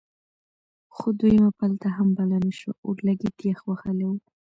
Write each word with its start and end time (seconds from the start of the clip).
خو 0.95 1.07
دویمه 1.19 1.51
پلته 1.59 1.87
هم 1.95 2.07
بله 2.17 2.37
نه 2.45 2.53
شوه 2.59 2.73
اورلګید 2.87 3.35
یخ 3.49 3.59
وهلی 3.65 4.05
و. 4.09 4.13